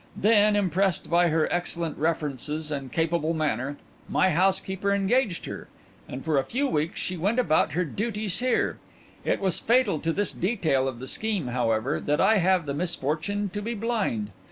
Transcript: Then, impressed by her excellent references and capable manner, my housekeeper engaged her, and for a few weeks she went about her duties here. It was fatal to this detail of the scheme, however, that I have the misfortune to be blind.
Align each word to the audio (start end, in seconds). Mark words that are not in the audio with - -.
Then, 0.17 0.55
impressed 0.55 1.11
by 1.11 1.27
her 1.27 1.47
excellent 1.53 1.95
references 1.95 2.71
and 2.71 2.91
capable 2.91 3.35
manner, 3.35 3.77
my 4.09 4.31
housekeeper 4.31 4.91
engaged 4.91 5.45
her, 5.45 5.67
and 6.07 6.25
for 6.25 6.39
a 6.39 6.43
few 6.43 6.65
weeks 6.65 6.99
she 6.99 7.15
went 7.17 7.37
about 7.37 7.73
her 7.73 7.85
duties 7.85 8.39
here. 8.39 8.79
It 9.23 9.39
was 9.39 9.59
fatal 9.59 9.99
to 9.99 10.11
this 10.11 10.33
detail 10.33 10.87
of 10.87 10.97
the 10.97 11.05
scheme, 11.05 11.49
however, 11.49 11.99
that 11.99 12.19
I 12.19 12.37
have 12.37 12.65
the 12.65 12.73
misfortune 12.73 13.49
to 13.49 13.61
be 13.61 13.75
blind. 13.75 14.31